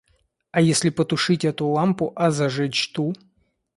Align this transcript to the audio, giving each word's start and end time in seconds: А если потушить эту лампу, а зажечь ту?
А 0.49 0.61
если 0.61 0.89
потушить 0.89 1.45
эту 1.45 1.67
лампу, 1.67 2.11
а 2.15 2.31
зажечь 2.31 2.91
ту? 2.91 3.13